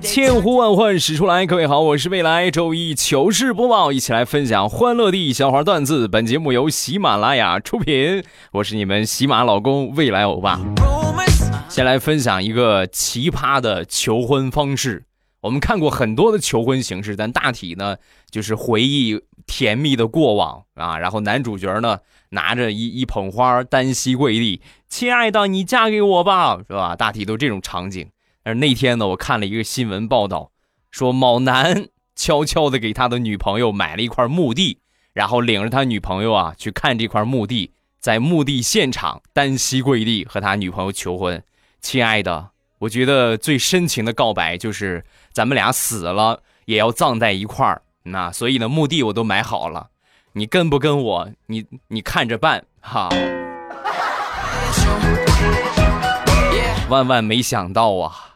[0.00, 6.06] 千呼万唤始出来，各位好，我是未来周一糗事播报，一起来分享欢乐地笑话段子。
[6.06, 8.22] 本节目由喜马拉雅出品，
[8.52, 10.60] 我是你们喜马老公未来欧巴。
[11.68, 15.04] 先来分享一个奇葩的求婚方式。
[15.40, 17.96] 我们看过很多的求婚形式，但大体呢
[18.30, 20.98] 就是回忆甜蜜的过往啊。
[20.98, 21.98] 然后男主角呢
[22.30, 26.94] 拿着一一捧花，单膝跪地，亲爱的，你嫁给我吧，是吧？
[26.94, 28.08] 大体都这种场景。
[28.42, 30.50] 但是那天呢，我看了一个新闻报道，
[30.90, 34.80] 说某男悄悄的给他的女朋友买了一块墓地，
[35.12, 41.42] 然后领着他女朋友啊去看这块墓地，在墓地现场单膝跪地和他女朋友求婚。
[41.80, 47.82] 亲爱的，我觉得最深情的告白就是咱们俩死了也要葬在一块儿。
[48.04, 49.90] 那所以呢，墓地我都买好了，
[50.32, 51.28] 你跟不跟我？
[51.46, 53.10] 你你看着办哈。
[56.88, 58.27] 万万没想到啊，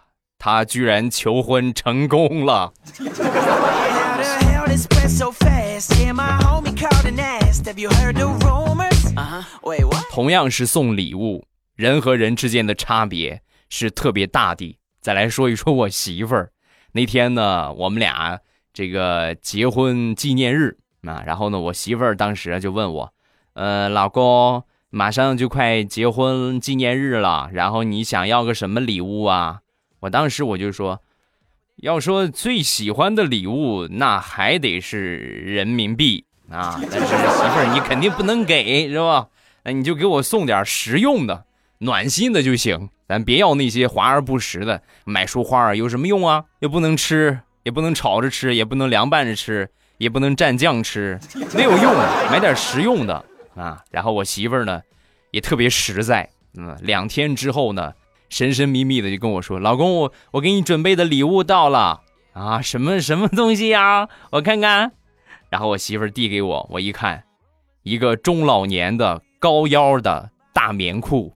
[0.44, 2.72] 他居然求婚成功了。
[2.98, 5.94] How the hell this went so fast?
[5.94, 9.14] Yeah, my homie called and asked, Have you heard the rumors?
[9.14, 9.42] Uh huh.
[9.62, 10.04] Wait, what?
[10.10, 11.44] 同样是送礼物，
[11.76, 14.76] 人和人之间的差别是特别大的。
[15.00, 16.50] 再来说一说我媳妇儿，
[16.90, 18.40] 那天呢，我们俩
[18.72, 20.76] 这个结婚纪念日
[21.06, 23.12] 啊，然后呢，我媳妇儿当时就问我，
[23.52, 29.60] 呃，老公，马上就快结婚纪念日了，然后你想要个什么礼物啊？
[30.03, 31.00] 我当时我就说，
[31.77, 39.28] 要说最喜欢的礼物，那还得是人民币啊，但是媳妇儿你肯定不能给，是吧？
[39.62, 41.44] 那你就给我送点实用的、
[41.78, 44.83] 暖心的就行，咱别要那些华而不实的。
[45.05, 46.47] 买束花有什么用啊？
[46.59, 51.21] 又不能吃，也不能炒着吃，也不能凉拌着吃，也不能蘸酱吃，
[51.55, 51.94] 没有用。
[52.28, 53.25] 买点实用的
[53.55, 53.81] 啊。
[53.93, 54.82] 然后我媳妇儿呢，
[55.31, 56.28] 也特别实在。
[56.59, 57.93] 嗯，两天之后呢，
[58.32, 62.00] 神神秘秘的就跟我说：“老公，我我给你准备的礼物到了
[62.32, 64.09] 啊，什么什么东西呀？
[64.31, 64.93] 我看看。”
[65.50, 67.25] 然后我媳妇递给我，我一看，
[67.82, 71.34] 一个中老年的高腰的大棉裤。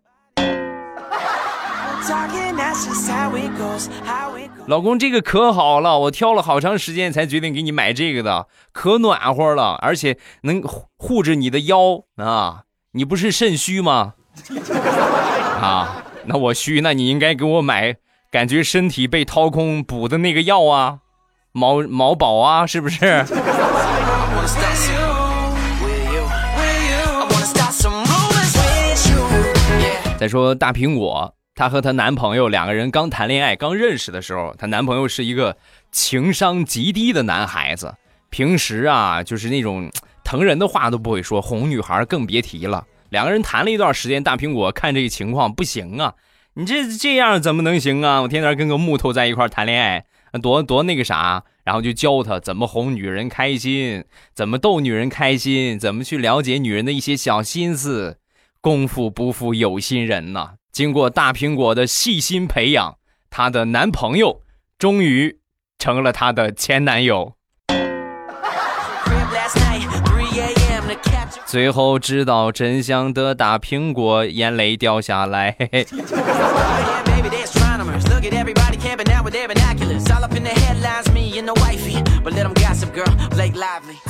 [4.67, 12.63] 老公，这个可好了，我挑了好长时间才决定给你买这个的，可暖和了，而且能护护着你的腰啊！
[12.93, 14.15] 你不是肾虚吗？
[15.61, 17.97] 啊，那我虚，那你应该给我买，
[18.33, 20.99] 感觉身体被掏空补的那个药啊，
[21.53, 23.25] 毛毛宝啊，是不是.
[30.19, 35.57] 再说大苹果，她和她男朋友两个人刚谈恋爱、刚认识的时候，她男朋友是一个
[35.93, 37.95] 情商极低的男孩子，
[38.31, 39.89] 平时啊就是那种
[40.25, 42.85] 疼人的话都不会说，哄女孩更别提了。
[43.11, 46.15] 两个人谈了一段时间，大苹果看这个情况不行啊，
[46.55, 48.21] 你这这样怎么能行啊？
[48.22, 50.05] 我天天跟个木头在一块谈恋爱，
[50.43, 58.19] 多多那个啥，然后就教他怎么哄女人开心，怎么逗女人开心，怎么去了解女人的一些小心思。
[58.61, 60.55] 功夫不负有心人呐！
[60.72, 62.99] 经过大苹果的细心培养，
[63.31, 64.43] 她的男朋友
[64.77, 65.39] 终于
[65.78, 67.36] 成了她的前男友。
[71.47, 75.57] 最后知道真相的大苹果眼泪掉下来。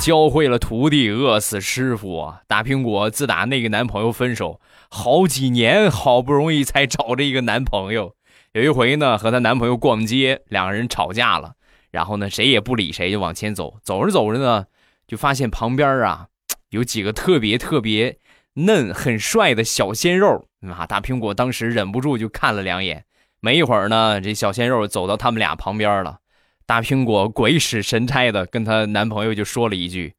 [0.01, 2.33] 教会了徒弟，饿死师傅。
[2.47, 4.59] 大苹果自打那个男朋友分手，
[4.89, 8.15] 好几年好不容易才找着一个男朋友。
[8.53, 11.53] 有一回呢，和她男朋友逛街，两个人吵架了，
[11.91, 13.75] 然后呢，谁也不理谁，就往前走。
[13.83, 14.65] 走着走着呢，
[15.07, 16.25] 就发现旁边啊
[16.69, 18.17] 有几个特别特别
[18.53, 20.85] 嫩、很帅的小鲜肉啊！
[20.85, 23.05] 大苹果当时忍不住就看了两眼。
[23.39, 26.19] 没一会儿呢，这小鲜肉走到他们俩旁边了。
[26.65, 30.15] 大苹果鬼使神差的跟她男朋友就说了一句：“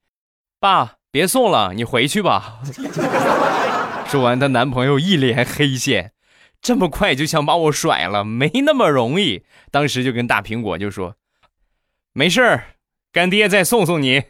[0.61, 2.61] 爸，别送了，你回去吧。
[4.09, 6.13] ”说完，她男朋友一脸黑线，
[6.63, 9.43] 这么快就想把我甩了，没那么容易。
[9.71, 11.17] 当时就跟大苹果就说
[12.15, 12.65] ：“没事儿，
[13.13, 14.23] 干爹再送送你。”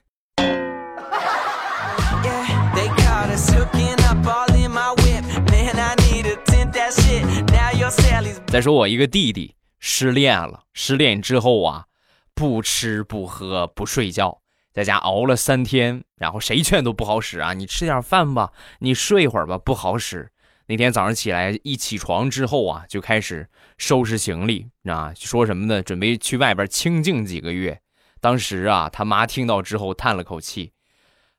[8.47, 11.87] 再说我一个弟弟失恋了，失恋之后啊，
[12.35, 14.43] 不吃不喝不睡觉，
[14.73, 17.55] 在家熬了三天，然后谁劝都不好使啊！
[17.55, 20.31] 你吃点饭吧，你睡会儿吧，不好使。
[20.67, 23.49] 那天早上起来一起床之后啊，就开始
[23.79, 25.83] 收拾行李啊，说什么呢？
[25.83, 27.81] 准备去外边清静几个月。
[28.21, 30.73] 当时啊，他妈听到之后叹了口气：“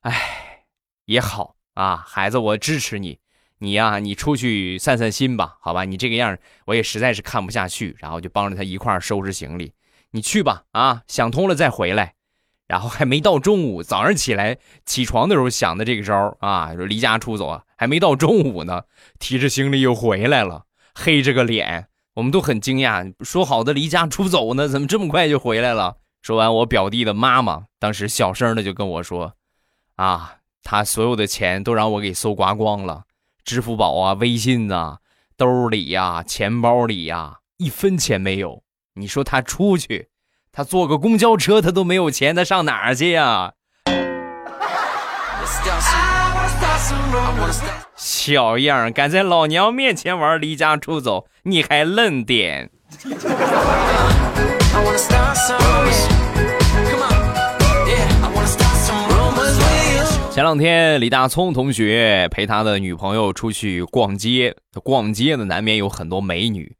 [0.02, 0.64] 哎，
[1.04, 3.20] 也好啊，孩子，我支持你。
[3.62, 5.84] 你呀，你出去散散心吧，好吧？
[5.84, 9.72] 你这个样我也实在是看不下去。”然后就帮着他一块收拾行李。
[10.12, 12.14] 你去吧，啊，想通了再回来。
[12.66, 18.84] 然后还没到中午，早上起来起床的时候想的这个招啊，说离家出走啊，还没到中午呢，
[19.18, 25.96] 提着行李又回来了，黑着个脸，我们都很惊讶，说好的离家出走呢，怎么这么快就回来了？
[26.22, 29.34] 说完，我表弟的妈妈当时小声的就跟我说，
[29.96, 33.02] 啊，他所有的钱都让我给搜刮光了，
[33.50, 34.98] 支付宝啊、微信啊、
[35.36, 38.62] 兜里呀、钱包里呀，一分钱没有。
[38.94, 40.08] 你说他出去？
[40.52, 43.54] 他坐个公交车，他都没有钱，他上哪儿去呀？
[47.96, 52.70] 小样，敢在老娘面前玩离家出走，你还愣点？
[60.30, 66.76] 前两天，李大聪同学陪他的女朋友出去逛街，他逛街呢难免有很多美女。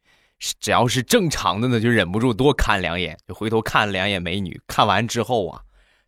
[0.61, 4.59] 只要是正常的呢，就忍不住多看两眼，就回头看两眼美女。
[4.69, 5.61] 看完之后啊，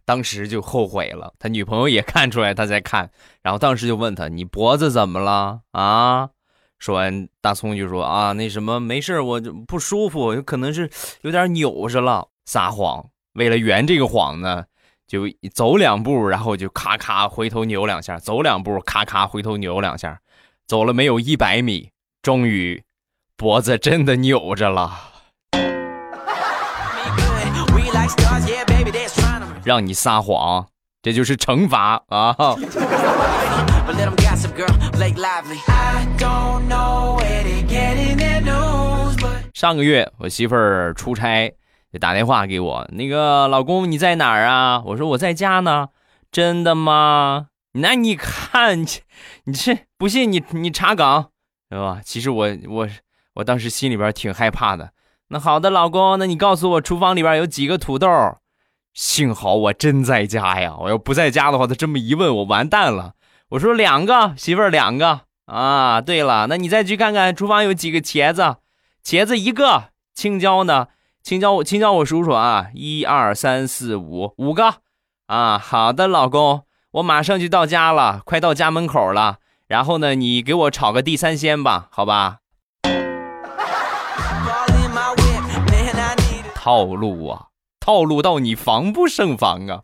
[0.05, 1.35] 当时就后悔了。
[1.41, 3.11] 他女朋友也看出来他在看，
[3.43, 6.31] 然后当时就问他：“你脖子怎么了啊？”
[6.79, 10.89] 说完，大聪就说：“啊，那什么，没事，我不舒服，可能是
[11.23, 14.65] 有点扭着了。”撒谎，为了圆这个谎呢，
[15.13, 20.19] 就走两步，然后就咔咔回头扭两下，走两步，咔咔回头扭两下，
[20.67, 21.91] 走了没有一百米，
[22.23, 22.83] 终于。
[23.37, 24.91] 脖子真的扭着了，
[29.63, 30.67] 让你撒谎，
[31.03, 32.35] 这就是惩罚啊！
[39.53, 41.53] 上个月我媳妇儿出差，
[41.93, 44.83] 就打电话给我，那个老公你在哪儿啊？
[44.87, 45.91] 我说我在家呢。
[46.31, 47.49] 真的吗？
[47.73, 51.31] 那你看，你这不信你你查岗，
[51.69, 52.01] 对吧？
[52.05, 52.89] 其实我我。
[53.37, 54.93] 我当时心里边挺害怕的。
[55.29, 58.07] 那好的，老公，那你告诉我厨房里边有几个土豆？
[58.93, 60.77] 幸好我真在家呀！
[60.79, 63.15] 我要不在家的话，他这么一问，我完蛋了。
[63.49, 66.03] 我说两个，媳妇儿两个啊。
[66.03, 68.57] 对了，那你再去看看厨房有几个茄子？
[69.03, 70.89] 茄子一个，青椒呢？
[71.23, 74.75] 青椒，青椒我数数啊，一二三四五，五个
[75.27, 75.57] 啊。
[75.57, 76.65] 好的，老公，
[76.95, 79.37] 我马上就到家了，快到家门口了。
[79.69, 82.39] 然后呢，你给我炒个地三鲜吧，好吧？
[86.57, 87.47] 套路啊，
[87.79, 89.83] 套路到你防不胜防啊！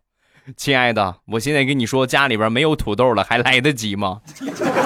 [0.56, 4.22] 亲爱的，我现在跟你说，家里边没有土豆了，还来得及吗？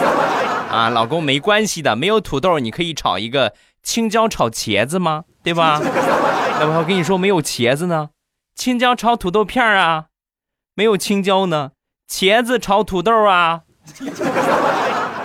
[0.70, 5.24] 啊，老公没关系的，没有土豆，你可以炒一个青椒炒茄子吗？
[5.42, 5.80] 对吧？
[5.82, 8.10] 那我跟你说，没有茄子呢，
[8.54, 10.06] 青椒炒土豆片啊，
[10.74, 11.72] 没有青椒呢，
[12.08, 13.62] 茄子炒土豆啊。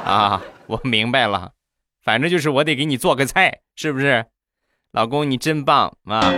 [0.04, 1.52] 啊，我明白了，
[2.04, 4.25] 反正就是我得给你做个菜，是不是？
[4.92, 6.34] 老公，你真棒啊！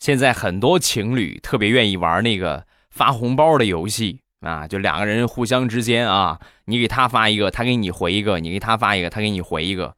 [0.00, 9.94] 现在很多情侣特别愿意玩那个发红包的游戏啊，就两个人互相之间啊，你给他发一个，他给你回一个；你给他发一个，他给你回一个。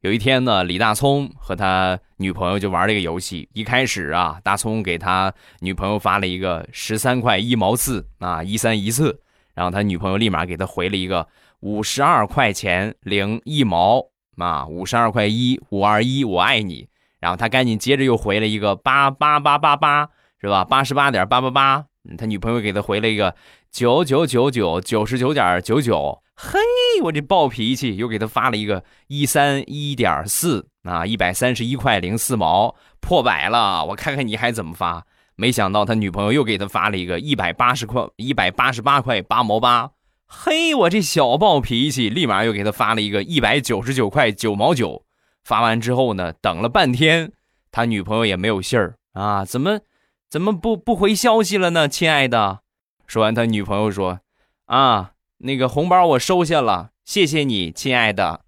[0.00, 3.48] 有一天呢，李大聪和他女朋友就玩这个游戏。
[3.52, 9.20] 一开始啊，大聪给他女朋友发了一个十三块一毛四啊，一三一四，
[9.54, 11.26] 然后他女朋友立马给他回了一个
[11.60, 14.06] 五十二块钱零一毛
[14.36, 16.88] 啊，五十二块一五二一，我爱你。
[17.20, 20.08] 然后他赶紧接着又回了一个八八八八八，
[20.40, 20.64] 是吧？
[20.64, 21.84] 八十八点八八八。
[22.16, 23.34] 他女朋友给他回了一个
[23.70, 26.22] 九九九九九十九点九九。
[26.34, 26.58] 嘿，
[27.02, 33.84] 我这暴脾气又给他发了一个一三一点四啊，一百三十一块零四毛，破百了。
[33.86, 35.04] 我看看你还怎么发？
[35.34, 39.90] 没想到他女朋友又给他发了一个一百八十块一百八十八块八毛八。
[40.26, 45.04] 嘿，我这小暴脾气立马又给他发了一个一百九十九块九毛九。
[45.42, 47.32] 发完之后呢，等了半天，
[47.72, 49.80] 他女朋友也没有信儿啊，怎么
[50.28, 51.88] 怎么不不回消息了呢？
[51.88, 52.60] 亲爱的，
[53.08, 54.20] 说完，他女朋友说
[54.68, 58.42] ：“啊，那个红包我收下了，谢谢你，亲爱的。”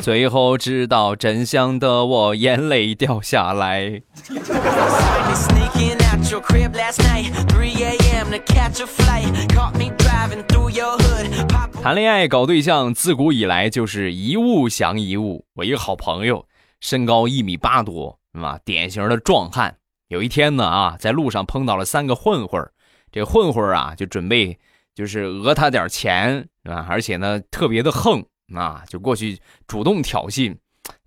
[0.00, 4.02] 最后知道真相的我，眼泪掉下来。
[11.80, 15.44] 谈恋爱搞对象，自古以来就是一物降一物。
[15.54, 16.46] 我一个好朋友，
[16.80, 18.58] 身高一米八多是吧？
[18.64, 19.76] 典型的壮汉。
[20.06, 22.66] 有一天呢啊，在路上碰到了三个混混
[23.10, 24.58] 这混混啊就准备
[24.94, 30.56] 就是讹他点钱啊，而且呢特别的横啊，就过去主动挑衅。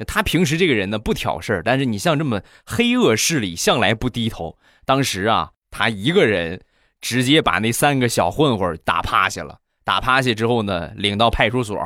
[0.05, 4.57] 他平时这个人呢不挑事，但是你像这么黑恶势力向来不低头。
[4.85, 6.61] 当时啊，他一个人
[6.99, 9.57] 直接把那三个小混混打趴下了。
[9.83, 11.79] 打趴下之后呢，领到派出所。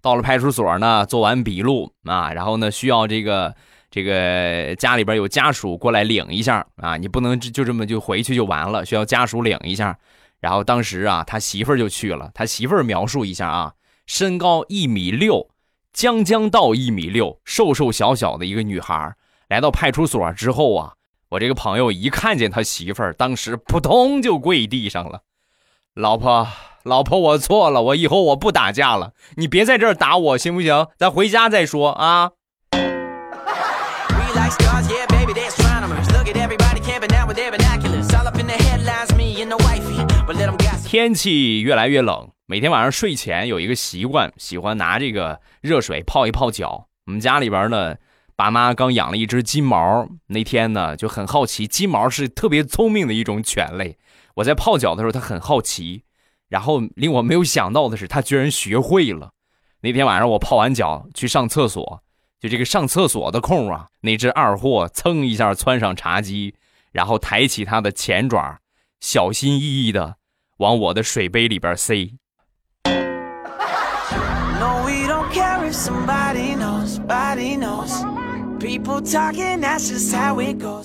[0.00, 3.56] 到了派出所呢，做完笔录啊，然后呢需要这个
[3.98, 9.98] 这个家里边有家属过来领一下啊，你不能就这么就回去就完了，需要家属领一下。
[10.40, 12.30] 然后当时啊，他媳妇儿就去了。
[12.32, 13.72] 他媳妇儿描述一下啊，
[14.06, 15.48] 身高一米六。
[15.90, 19.14] 将将到一米六，瘦瘦小小的一个女孩，
[19.48, 20.92] 来到派出所之后啊，
[21.30, 25.22] 我这个朋友一看见他媳妇儿，当时扑通就跪地上了。
[25.94, 26.46] 老婆，
[26.84, 30.86] 老婆，我错了，我以后我不打架了，你别在这儿打我，行不行？
[30.96, 32.32] 咱回家再说啊。
[40.84, 42.30] 天气越来越冷。
[42.44, 46.88] 每天晚上睡前有一个习惯，喜欢拿这个热水泡一泡脚。
[47.06, 47.96] 我们家里边呢，
[48.36, 53.96] 爸妈刚养了一只金毛，那天呢就很好奇，金毛是特别聪明的一种犬类。
[54.34, 56.02] 我在泡脚的时候，它很好奇，
[56.50, 59.30] 然后令我没有想到的是，它居然学会了。
[59.80, 62.02] 那天晚上我泡完脚去上厕所，
[62.38, 66.54] 就这个上厕所的空啊，那只二货蹭一下窜上茶几，
[66.92, 68.58] 然后抬起它的前爪，
[69.00, 70.16] 小心翼翼的
[70.58, 72.12] 往我的水杯里边塞。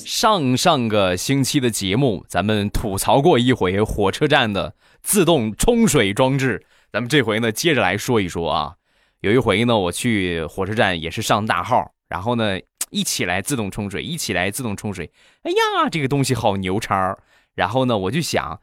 [0.06, 6.64] 上上个星期的节目，咱们吐槽过一回火车站的自动冲水装置。
[6.92, 8.76] 咱们这回呢，接着来说一说啊。
[9.22, 12.60] 有一回呢，我去火车站也是上大号，然后呢，
[12.92, 15.12] 一起来自动冲水，一起来自动冲水。
[15.42, 17.18] 哎呀，这个东西好牛叉！
[17.56, 18.62] 然后呢，我就想，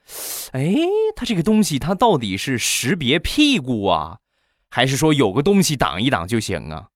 [0.52, 0.74] 哎，
[1.14, 4.18] 它这个东西它到底是识别屁股啊？
[4.68, 6.88] 还是说有个东西挡一挡就行啊，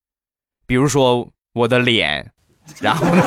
[0.66, 2.32] 比如说我的脸，
[2.80, 3.24] 然后呢，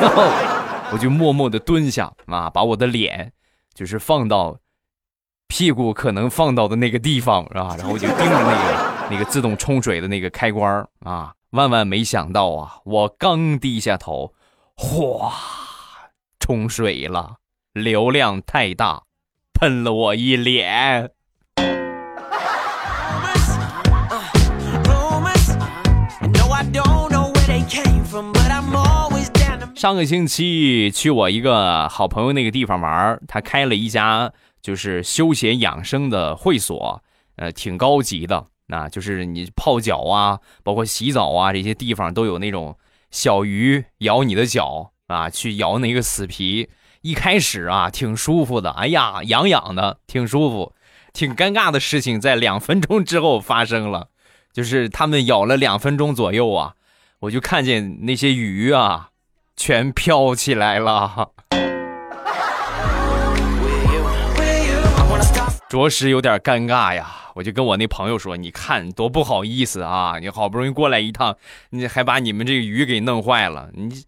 [0.92, 3.34] 我就默默的蹲下啊，把我的脸
[3.74, 4.58] 就是放到
[5.48, 7.76] 屁股可能放到的那个地方，啊？
[7.78, 14.34] 然后我就盯着那个那个自动冲水的那个开关啊，万万没想到啊，我刚低下头，
[14.76, 15.34] 哗，
[16.40, 17.36] 冲水了，
[17.84, 19.04] 流量太大，
[19.54, 21.12] 喷了我一脸。
[29.76, 37.04] 上个星期去我一个好朋友那个地方玩，他开了一家就是休闲养生的会所，
[37.36, 38.48] 呃，挺高级的。
[38.66, 42.76] 那就是你泡脚啊，包括洗澡啊，这些地方都有那种
[43.12, 46.68] 小鱼咬你的脚啊，去咬那个死皮。
[47.02, 50.74] 一开始啊，挺舒服的，哎呀，痒痒的，挺舒服。
[51.14, 54.10] 挺尴尬的事情在两分钟之后发生了，
[54.54, 56.76] 就是他们咬了两分钟左右啊，
[57.22, 59.10] 我就看见那些鱼啊。
[59.60, 61.32] 全飘起来了，
[65.68, 67.10] 着实有点尴尬呀！
[67.34, 70.20] 我就跟我那朋友说：“你看多不好意思啊！
[70.20, 71.36] 你好不容易过来一趟，
[71.72, 73.72] 你还把你们这个鱼给弄坏了。
[73.74, 74.04] 你，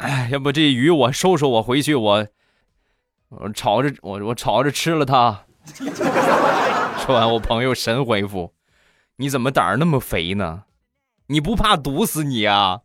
[0.00, 2.26] 哎，要不这鱼我收收，我回去我
[3.28, 5.42] 我炒着我我炒着吃了它。
[7.04, 8.54] ”说完，我朋友神回复
[9.16, 10.62] ：“你怎么胆儿那么肥呢？
[11.26, 12.80] 你不怕毒死你啊？”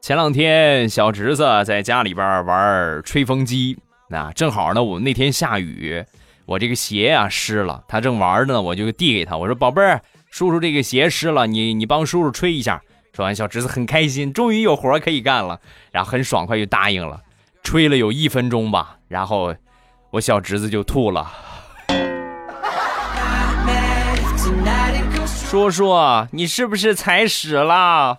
[0.00, 3.76] 前两天小侄子在家里边玩吹风机，
[4.08, 6.04] 那正好呢，我那天下雨，
[6.46, 10.00] 我这个鞋啊湿了，他正玩呢，我就递给他，我说宝贝儿，
[10.30, 12.80] 叔叔这个鞋湿了，你你帮叔叔吹一下。
[13.12, 15.60] 说完，小侄子很开心，终于有活可以干了，
[15.90, 17.20] 然后很爽快就答应了，
[17.62, 19.52] 吹了有一分钟吧，然后
[20.10, 21.32] 我小侄子就吐了。
[25.26, 25.96] 叔叔，
[26.30, 28.18] 你是不是踩屎了？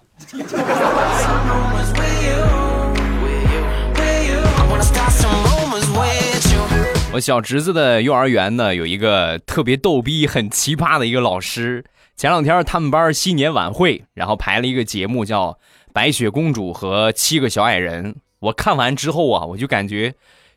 [7.20, 11.84] 小侄子的幼儿园呢，有一个特别逗逼、很奇葩的一个老师。
[12.16, 15.52] 前两天他们班新年晚会，然后排了一个节目叫
[15.94, 18.14] 《白雪公主和七个小矮人》。
[18.40, 20.14] 我看完之后啊，我就感觉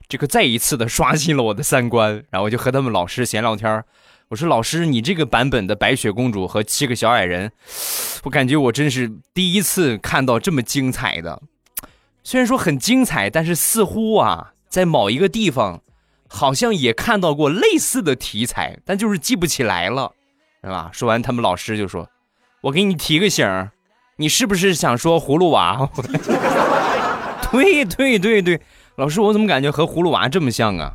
[0.09, 2.25] 这个再一次的刷新了我的三观。
[2.31, 3.85] 然后我就和他们老师闲聊天
[4.29, 7.51] 我说老师，你这个版本的白雪公主和七个小矮人，
[8.23, 11.43] 我感觉我真是第一次看到这么精彩的。
[12.23, 15.83] 虽然说很精彩，但是似乎啊，在某一个地方，
[16.33, 20.13] 好像也看到过类似的题材，但就是记不起来了。
[20.63, 20.91] 是吧？
[20.93, 22.09] 说完，他们老师就说
[22.63, 23.47] ：“我给你提个醒，
[24.17, 25.89] 你是不是想说葫芦娃？”
[27.51, 28.61] 对对对对，
[28.97, 30.93] 老师，我怎么感觉和葫芦娃这么像啊？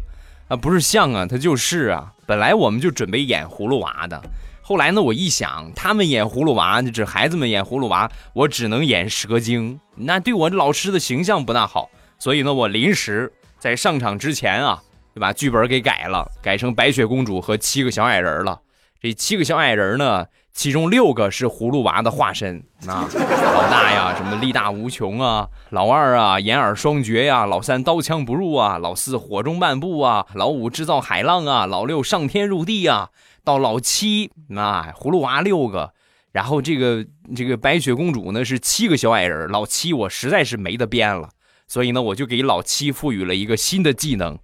[0.48, 2.14] 啊，不是像啊，他就是啊。
[2.28, 4.22] 本来我们就准备演葫芦娃的，
[4.62, 11.90] 后来呢，我一想，他们演葫芦娃，这孩子们演葫芦娃，我只能演蛇精，那对我老师的形象不大好。
[12.20, 14.82] 所以呢，我临时在上场之前啊，
[15.16, 18.60] 就把剧本给改了，改成白雪公主和七个小矮人了。
[19.00, 33.10] 这七个小矮人呢，其中六个是葫芦娃的化身啊，老大呀，什么力大无穷啊，老二啊，眼耳双绝呀，老三刀枪不入啊，老四火中漫步啊，老五制造海浪啊，老六上天入地啊，
[33.46, 35.94] 到老七啊，葫芦娃六个，
[36.34, 41.30] 然后这个这个白雪公主呢是七个小矮人，老七我实在是没得编了，
[41.70, 44.38] 所以呢，我就给老七赋予了一个新的技能，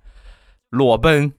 [0.72, 1.34] 裸奔。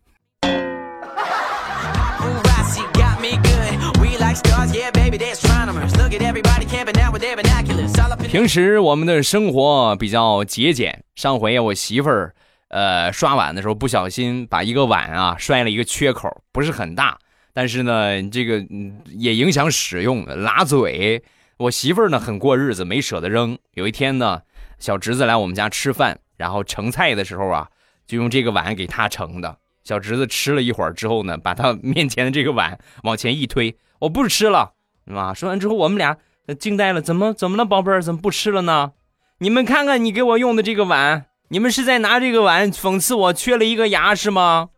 [8.29, 11.03] 平时我们的生活比较节俭。
[11.17, 12.35] 上回我媳妇儿，
[12.69, 17.19] 呃，刷碗的时候不小心把一个碗啊摔了一个缺口，不是很大，
[17.55, 18.63] 但是呢，这个
[19.07, 21.23] 也影响使用，拉嘴。
[21.57, 23.57] 我媳妇儿呢很过日子，没舍得扔。
[23.73, 24.43] 有一天呢，
[24.79, 27.69] 小侄子来我们家吃饭，然后盛菜的时候啊，
[28.07, 29.59] 就用这个碗给他盛的。
[29.85, 34.75] 小侄子吃了一会儿之后呢，把他面前的这个碗往前一推，我不吃了，
[35.09, 35.35] 是吧？
[35.35, 36.17] 说完之后，我们俩
[36.61, 38.93] 惊呆了，怎么怎么了，宝贝儿，怎么不吃了呢？
[39.39, 44.69] 你们看看你给我用的这个碗，你们是在拿这个碗讽刺我缺了一个牙是吗？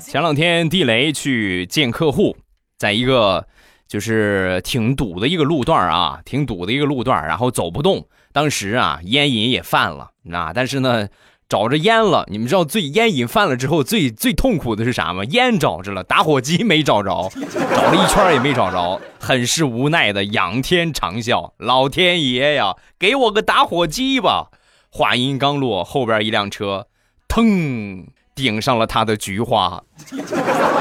[0.00, 2.36] 前两天地雷去见客户，
[2.76, 3.46] 在一个。
[3.88, 8.06] 就是挺堵的一个路段啊，挺堵的一个路段，然后走不动。
[8.32, 11.08] 当时啊，烟瘾也犯了那，但是呢，
[11.48, 12.26] 找着烟了。
[12.28, 15.24] 你们知道最烟瘾犯了之后最最痛苦的是啥吗？
[15.26, 17.30] 烟找着了，打火机没找着，
[17.74, 24.50] 找了一圈也没找着，很是无奈的仰天长啸：“老天爷呀，给我个打火机吧！”
[24.90, 26.88] 话音刚落，后边一辆车，
[27.28, 29.82] 腾顶上了他的菊花。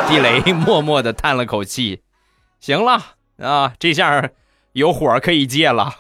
[0.10, 2.02] 地雷默默的叹了口气。
[2.60, 4.30] 行了啊，这下
[4.72, 5.94] 有火可以借了。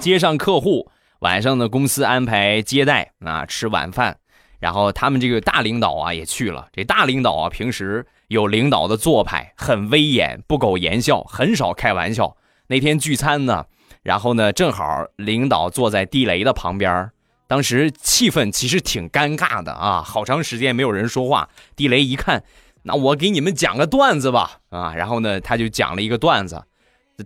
[0.00, 4.18] 接上客户，晚上呢，公司安排接待啊，吃晚饭。
[4.60, 6.68] 然后他们这个大领导啊也去了。
[6.72, 12.36] 这大领导啊，平时有领导的做派，很威严，不苟言笑，很少开玩笑。
[12.68, 13.66] 那天聚餐呢。
[14.04, 17.10] 然后呢，正好领导坐在地雷的旁边，
[17.48, 21.48] 当时气氛其实挺尴尬的啊，好长时间没有人说话。
[21.74, 22.44] 地雷一看，
[22.82, 26.62] 那我给你们讲个段子吧啊，然后呢，他就讲了一个段子，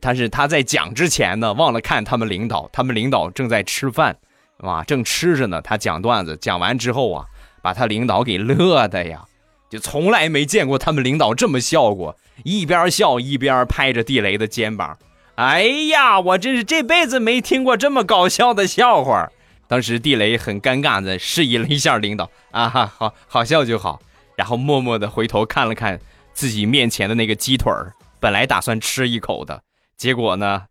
[0.01, 4.17] 但是他在讲之前呢，忘了看他们领导，他们领导正在吃饭，
[4.59, 5.61] 啊，正吃着呢。
[5.61, 7.27] 他讲段子讲完之后啊，
[7.61, 9.25] 把他领导给乐的呀，
[9.69, 14.97] 就从来没见过他们领导这么笑过，一边笑一边拍着地雷的肩膀。
[15.39, 19.31] 哎呀，我真是这辈子没听过这么搞笑的笑话。
[19.69, 24.01] 当时地雷很尴尬的示意了一下领导，啊哈，好好笑就好。
[24.35, 26.01] 然后默默的回头看了看
[26.33, 29.63] 自己面前的那个鸡腿儿，本来打算吃一口的，
[29.97, 30.65] 结果呢，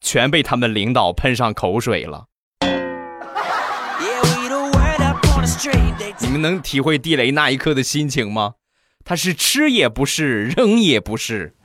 [0.00, 2.26] 全被他们领导喷上口水了。
[6.20, 8.54] 你们能体会地雷那一刻的心情吗？
[9.04, 11.56] 他是吃也不是，扔也不是。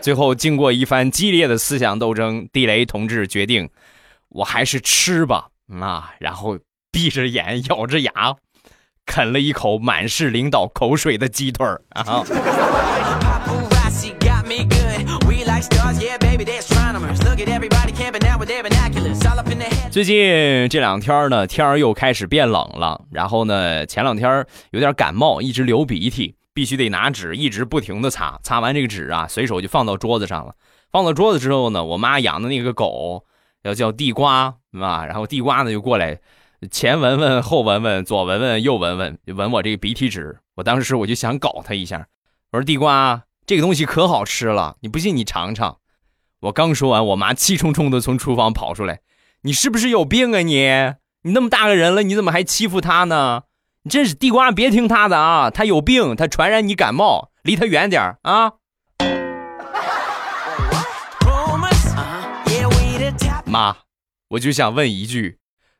[0.00, 3.68] 最后，经过一番激烈的思想斗争，地雷同志决定，
[4.30, 6.58] 我还是吃吧，啊，然后
[6.90, 8.12] 闭着眼，咬着牙，
[9.04, 12.24] 啃了一口满是领导口水的鸡腿儿啊。
[19.90, 26.34] 最近这两天呢，天儿又开始变冷了，然后呢，前两天有点感冒，一直流鼻涕。
[26.52, 30.54] 必须得拿纸一直不停的擦，擦完这个纸啊，随手就放到桌子上了。
[30.90, 33.24] 放到桌子之后呢，我妈养的那个狗
[33.62, 36.20] 要叫地瓜，啊，然后地瓜呢就过来，
[36.70, 40.38] 前闻闻后闻闻，左闻闻右闻闻，闻我这个鼻涕纸。
[40.56, 42.08] 我当时我就想搞它一下，
[42.50, 45.78] 我说地瓜这个东西可好吃了，你不信你尝尝。
[46.40, 49.00] 我刚说完，我妈气冲冲的从厨房跑出来，
[49.42, 50.94] 你是不是有病啊你？
[51.22, 53.42] 你那么大个人了，你怎么还欺负它呢？
[53.82, 55.48] 你真是地瓜，别听他的啊！
[55.48, 58.52] 他有病，他传染你感冒，离他远点啊！
[63.46, 63.78] 妈，
[64.28, 65.38] 我就想问一句，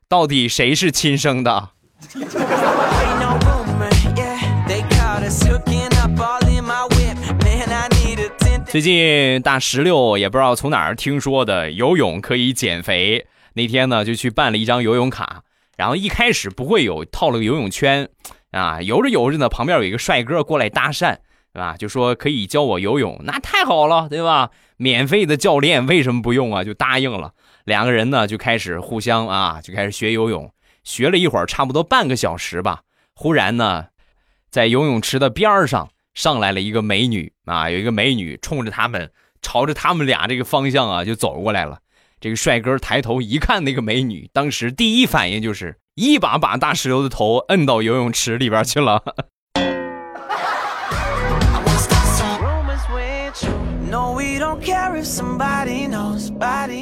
[0.08, 1.68] 到底谁是亲生的？
[8.66, 13.26] 最近大石榴也不知道从哪儿听说的，游泳可以减肥。
[13.52, 15.42] 那天呢就去办了一张游泳卡，
[15.80, 18.06] 然后一开始不会有套了个游泳圈，
[18.50, 21.16] 啊，游着游着呢，旁边有一个帅哥过来搭讪，
[21.54, 21.74] 对吧？
[21.78, 24.50] 就说可以教我游泳，那太好了，对吧？
[24.76, 26.62] 免费的教练为什么不用啊？
[26.62, 27.32] 就答应了。
[27.64, 30.52] 两个人呢就开始互相啊，就开始学游泳，
[30.84, 32.82] 学了一会儿，差不多半个小时吧。
[33.14, 33.86] 忽然呢，
[34.50, 35.88] 在游泳池的边上。
[36.12, 41.78] 上来了一个美女啊，有一个美女冲着他们，朝着他们俩这个方向啊就走过来了。
[42.22, 49.02] 这个帅哥抬头一看，那个美女，当时第一反应就是一把把大石榴的头摁到游泳池里边去了。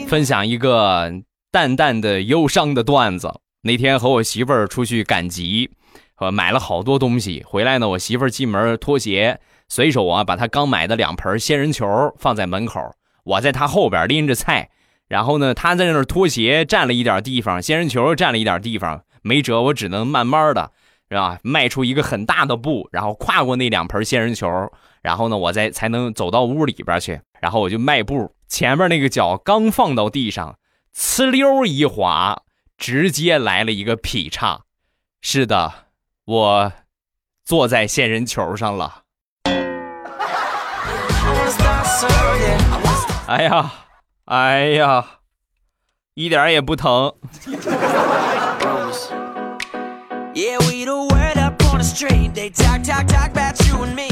[0.09, 1.12] 分享一个
[1.53, 3.33] 淡淡的忧伤的段子。
[3.62, 5.70] 那天和我媳妇儿出去赶集。
[6.16, 7.88] 呃，买了好多东西回来呢。
[7.90, 11.87] 我媳妇儿进门脱鞋，随手啊把她刚买的两盆仙人球
[12.18, 12.81] 放在门口。
[13.22, 14.70] 我在她后边拎着菜，
[15.09, 20.71] 然后呢，他在那儿脱鞋占了一点地方，仙人球占了一点地方，没辙，我只能慢慢的，
[21.09, 21.38] 是吧？
[21.42, 24.71] 迈出一个很大的步，然后跨过那两盆仙人球，
[25.03, 27.21] 然后呢，我再才能走到屋里边去。
[27.40, 30.59] 然后我就迈步，前面那个脚刚放到地上，
[30.94, 32.42] 呲溜一滑，
[32.77, 34.62] 直接来了一个劈叉。
[35.21, 35.88] 是的。
[36.27, 36.73] 我
[37.42, 39.05] 坐在仙人球上了。
[43.27, 43.73] 哎呀，
[44.29, 45.07] 哎呀，
[46.12, 47.14] 一点也不疼。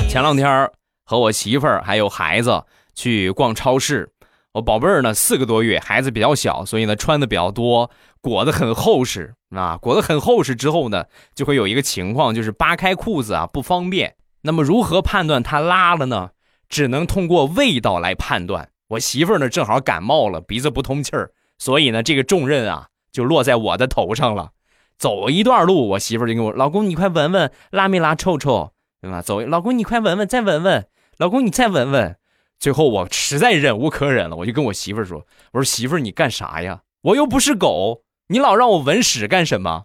[0.08, 0.70] 前两天
[1.04, 4.10] 和我媳妇儿还有孩子去逛超市。
[4.52, 7.90] 我宝贝儿呢，四个多月，孩子比较小，所以呢穿的比较多，
[8.22, 9.76] 裹得很厚实啊。
[9.76, 14.16] 裹得很厚实之后呢，就会有一个情况，就是扒开裤子啊不方便。
[14.40, 16.30] 那么如何判断他拉了呢？
[16.70, 18.70] 只能通过味道来判断。
[18.88, 24.50] 我媳妇儿呢正好感冒了，鼻子不通气儿，所以呢这个重任啊就落在我的头上了。
[24.98, 28.72] 走一段路，我媳妇儿就跟我老公：“你快闻闻拉没拉臭臭，
[29.02, 30.86] 对吧？”走，老公你快闻闻，再闻闻，
[31.18, 32.16] 老公你再闻闻。
[32.58, 36.80] 最后我实在忍无可忍了，我就跟我媳妇儿说：“我说媳妇儿，你干啥呀？
[37.02, 39.84] 我又不是狗，你老让我闻屎干什么？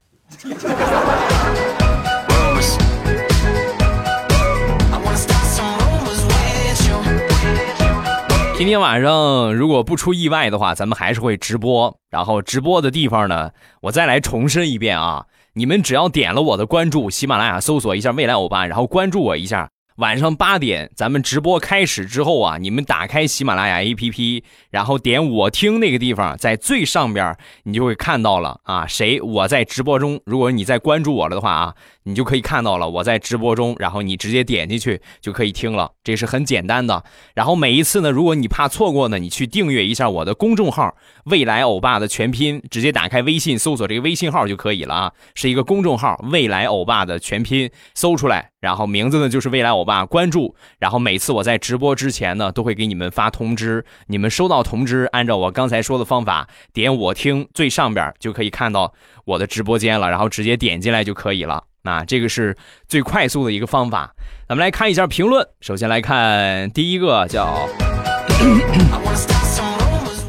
[8.59, 11.97] 今天晚上如果不出意外的话，咱们还是会直播。
[12.11, 15.27] 然后直播的地方呢，我再来重申一遍啊。
[15.53, 19.71] 你们只要点了我的关注，喜马拉雅搜索一下未来欧巴，然后关注我一下。
[19.99, 30.21] 晚上八点，咱们直播开始之后啊，你们打开喜马拉雅 APP，然后点我听那个地方，在最上边你就会看到了啊，谁我在直播中。
[30.25, 37.03] 如果你在关注我了的话啊，你就可以看到了我在直播中，然后你直接点进去就可以听了，这是很简单的。
[37.35, 40.95] 然后每一次呢，如果你怕错过呢，你去订阅一下我的公众号
[41.27, 48.51] “未来欧巴”的全拼，直接打开微信搜索这个微信号就可以了啊，是一个公众号“未来欧巴”的全拼，搜出来。
[48.61, 50.55] 然后名字呢就是未来欧吧，关注。
[50.79, 53.85] 然后每次我在直播之前呢，都会给你们发通知。
[54.07, 58.93] 你们收到通知，按照我刚才说的方法点我听最上边就可以看到
[59.25, 61.65] 我的直播间了，然后直接点进来就可以了。
[61.83, 62.55] 那这个是
[62.87, 64.15] 最快速的一个方法。
[64.47, 65.47] 咱们来看一下评论。
[65.61, 67.67] 首先来看第一个叫，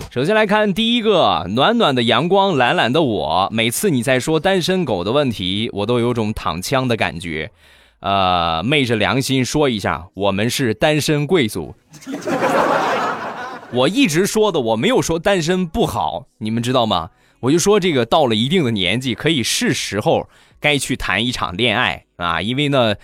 [0.10, 3.50] 首先来看第一个暖暖的阳光，懒懒的我。
[3.52, 7.52] 每次你在说单身狗的问题，我都有种躺枪的感觉。
[8.00, 11.76] 呃，昧着良心说一下，我们是单身贵族。
[13.72, 17.10] 我一直说的，我没有说单身不好，你们知道吗？
[17.42, 20.28] 我就说这个到了一定的年纪，可以是时候
[20.60, 22.96] 该去谈一场恋爱啊，因为呢，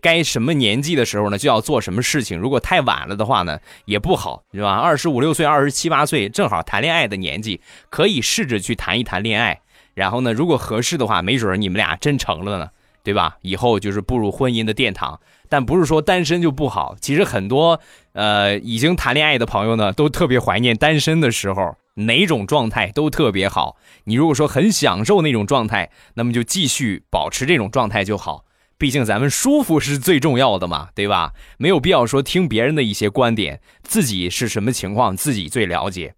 [0.00, 2.38] 该什么年纪的时候呢，就要做什么事情。
[2.38, 4.74] 如果太晚了的话呢，也不好，是吧？
[4.74, 9.60] 二十五六岁、二十七八岁，正好谈恋爱的年纪，可以试着去谈一谈恋爱。
[9.94, 12.68] 然后呢，如果合适的话，没准你们俩真成了呢。
[13.04, 13.36] 对吧？
[13.42, 16.96] 以后就是步入婚姻的殿堂，但不是说单身就不好。
[17.00, 17.78] 其实很多
[18.14, 23.76] 呃已经谈恋爱的朋友呢，都特别怀念单身的时候，哪种状态都特别好。
[24.04, 28.46] 你如果说很享受那种状态，那么就继续保持这种状态就好。
[28.76, 31.34] 毕竟咱们舒服是最重要的嘛，对吧？
[31.58, 36.14] 没有必要说听别人的一些观点，自己是什么情况自己最了解。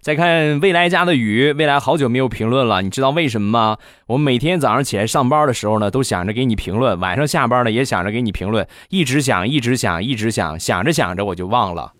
[0.00, 3.78] 再看未来家的雨，未来好久没有评论了，你知道为什么吗？
[4.06, 11.92] 我每天早上起来上班的时候呢，都想着给你评论，晚上下班了也想着给你评论，一直想，一直想，一直想，想着想着我就忘了。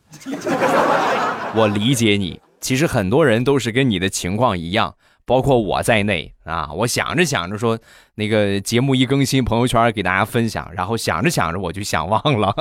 [1.55, 4.95] 我理解你，其实很多人都是跟你的情况一样，
[5.27, 6.71] 包括我在内啊。
[6.73, 7.77] 我想着想着说，
[8.15, 12.55] 那个节目一更新，朋友圈给大家分享，然后想着想着我就想忘了。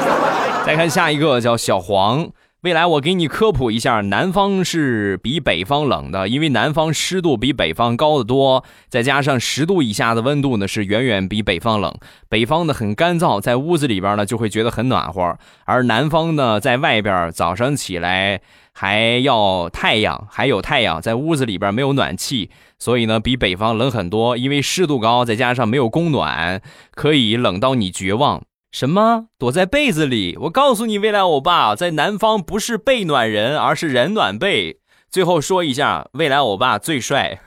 [0.64, 2.30] 再看下一个叫小黄。
[2.64, 11.94] 未来我给你科普一下，南方是比北方冷的，因为南方湿度比北方高得多，再加上十度以下的温度呢是远远比北方冷。
[12.30, 18.40] 北方呢很干燥，在屋子里边呢就会觉得很暖和，而南方呢在外边早上起来
[18.72, 22.48] 还要太阳，还有太阳，在屋子里边没有暖气，
[22.78, 24.38] 所以呢比北方冷很多。
[24.38, 26.62] 因为湿度高，再加上没有供暖，
[26.94, 28.42] 可以冷到你绝望。
[28.74, 29.26] 什么？
[29.38, 30.36] 躲在被子里？
[30.40, 34.80] 我告诉你，未来欧巴在南方不是被暖人，而是人暖被。
[35.08, 37.38] 最后说一下，未来欧巴最帅，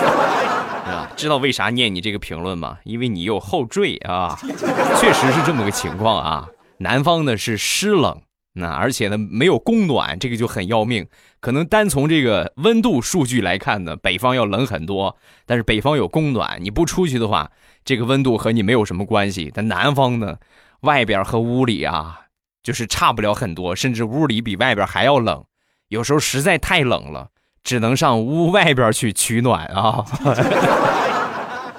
[0.88, 2.78] 啊，知道为啥念你这个评论吗？
[2.84, 4.34] 因为你有后缀啊，
[4.98, 6.48] 确实是这么个情况啊。
[6.78, 11.06] 南方呢是湿冷，那而且呢没有供暖，这个就很要命。
[11.40, 17.50] 可能单从这个温度数据来看呢，北方要冷很多，但是北方有供暖，你不出去的话。
[17.82, 20.36] 这个温度和你没有什么关系，但南方呢，
[20.82, 22.20] 外边和屋里啊，
[22.62, 25.44] 就是差不了很多，甚至屋里比外边还要冷。
[25.88, 27.28] 有时候实在太冷了，
[27.64, 30.04] 只能上屋外边去取暖啊。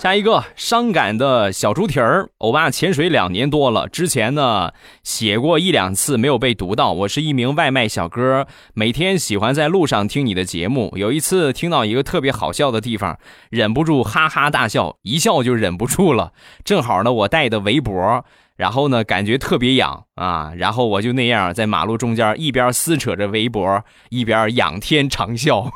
[0.02, 4.72] 下一个伤感的小猪蹄儿，欧巴潜水两年多了，之前呢
[5.04, 6.92] 写过一两次没有被读到。
[6.92, 10.92] 我是一名外卖小哥，每天喜欢在路上听你的节目。
[10.96, 13.20] 有一次听到一个特别好笑的地方，
[13.52, 16.34] 忍不住哈哈大笑，一笑就忍不住了。
[16.66, 18.26] 正好呢，我带的围脖。
[18.62, 20.54] 然后呢，感觉特别痒啊！
[20.56, 25.68] 然后我就那样在马路中间一边撕扯着围脖，一边仰天长啸。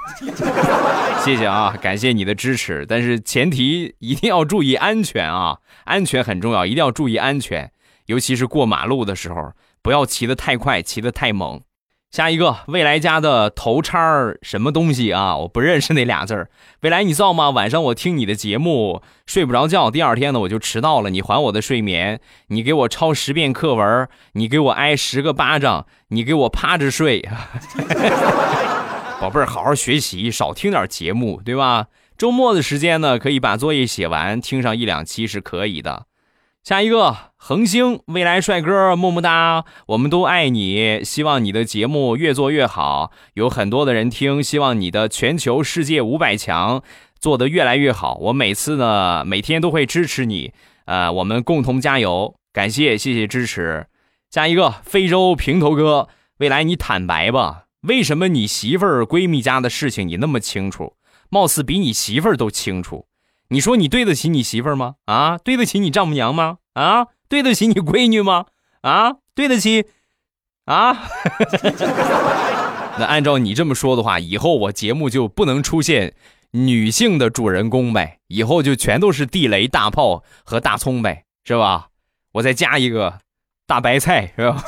[1.26, 7.72] 谢谢啊，感谢你的支持，但是前提一定要注意安全啊，安全很重要，一定要注意安全，
[8.06, 11.60] 尤其是过马路的时候，不要骑得太快，骑得太猛。
[12.16, 15.36] 下一个未来家的头叉儿什么东西啊？
[15.36, 16.50] 我不认识那俩字儿。
[16.80, 17.50] 未来你造吗？
[17.50, 21.10] 晚上我听你的节目睡不着觉，第二天呢我就迟到了。
[21.10, 22.22] 你还我的睡眠？
[22.48, 24.08] 你给我抄十遍课文？
[24.32, 25.88] 你给我挨十个巴掌？
[26.08, 27.22] 你给我趴着睡？
[29.20, 31.88] 宝贝儿，好好学习，少听点节目，对吧？
[32.18, 36.06] 周末的时间呢，可以把作业写完，听上一两期是可以的。
[36.66, 46.82] 下一个恒星未来帅哥么么哒，我们都爱你，希望你的节目越做越好，有很多的人听，希望你的全球世界五百强
[47.20, 48.16] 做得越来越好。
[48.16, 50.54] 我每次呢，每天都会支持你，
[50.86, 53.86] 呃，我们共同加油，感谢谢谢支持。
[54.32, 60.94] 下一个非洲平头哥，未来你坦白吧，为什么你媳妇儿闺蜜家的事情你那么清楚，
[61.30, 63.06] 貌似比你媳妇儿都清楚？
[63.56, 64.96] 你说你对得起你媳妇儿吗？
[65.06, 66.58] 啊，对得起你丈母娘吗？
[66.74, 68.48] 啊，对得起你闺女吗？
[68.82, 69.86] 啊，对得起？
[70.66, 71.08] 啊？
[73.00, 76.16] 那按照你这么说的话，以后我节目就不能出现
[76.52, 78.20] 女性的主人公呗？
[78.28, 81.88] 以后就全都是地雷、大炮和大葱呗，是吧？
[82.34, 83.20] 我再加一个
[83.66, 84.62] 大白菜，是吧？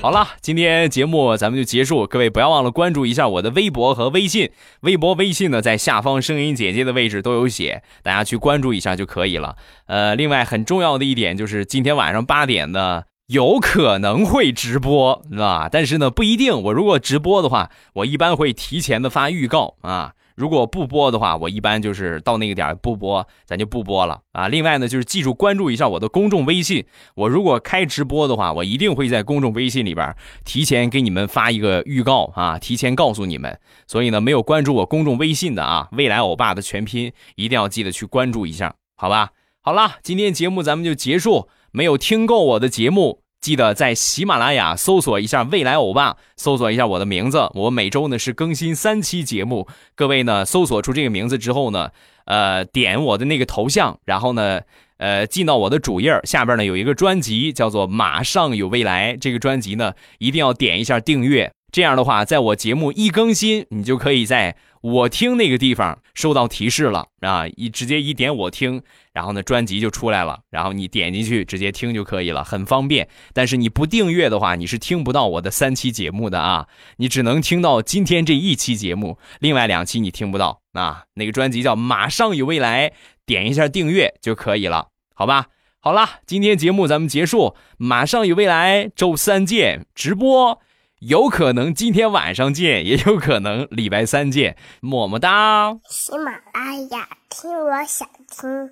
[0.00, 2.06] 好了，今天节目咱们就结束。
[2.06, 4.50] 各位不要忘了关注一下我的微博和微信，
[4.82, 9.56] 微博、微信呢在下方声音简介的位置都有写，大家去关注一下就可以了。
[9.86, 15.68] 呃，另外很重要的一点就是今天晚上八点呢有可能会直播，是吧？
[15.70, 20.12] 但是呢不一定，我如果直播的话，我一般会提前的发预告啊。
[20.38, 24.46] 如果不播的话，我一般就是到那个点不播，咱就不播了啊。
[24.46, 26.86] 另外呢，就是记住关注一下我的公众微信。
[27.16, 33.58] 我如果开直播的话，我一定会在公众微信里边提前给你们发一个预告啊，提前告诉你们。
[33.88, 39.30] 所以呢，没有关注我公众微信的啊，未来欧巴的全拼一定要记得去关注一下，好吧？
[39.60, 41.48] 好了，今天节目咱们就结束。
[41.72, 43.22] 没有听够我的节目。
[43.40, 47.48] 记得在喜马拉雅搜索一下“未来欧巴”，搜索一下我的名字。
[47.54, 49.68] 我每周呢是更新三期节目。
[49.94, 51.90] 各位呢，搜索出这个名字之后呢，
[52.24, 54.60] 呃，点我的那个头像，然后呢，
[54.96, 59.14] 呃，进到我的主页下边呢有一个专辑叫做《马上有未来》。
[59.20, 61.52] 这个专辑呢一定要点一下订阅。
[61.70, 67.46] 这样的话，在我节目一更新，你就可以在我听那个地方收到提示了啊！
[67.56, 73.08] 一直接一点我听，然后呢，专辑就出来了，然后你点进去直接听就可以了，很方便。
[73.32, 76.68] 但是你不订阅的话，你是听不到我的三期节目的啊！
[76.98, 81.04] 你只能听到今天这一期节目，另外两期你听不到啊。
[81.14, 82.90] 那个专辑叫《马上有未来》，
[83.26, 85.46] 点一下订阅就可以了，好吧？
[85.80, 90.60] 好了，今天节目咱们结束，马上有未来，周三见，直播。
[91.00, 95.72] 有可能今天晚上见，也有可能礼拜三见，么么哒。
[95.88, 98.70] 喜马拉雅听，我想听。